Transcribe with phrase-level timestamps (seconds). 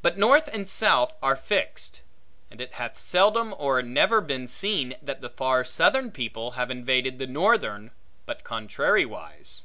[0.00, 2.00] But north and south are fixed;
[2.50, 7.18] and it hath seldom or never been seen that the far southern people have invaded
[7.18, 7.92] the northern,
[8.24, 9.60] but contrariwise.